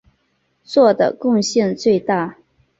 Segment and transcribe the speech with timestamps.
[0.63, 2.37] 做的贡献最大。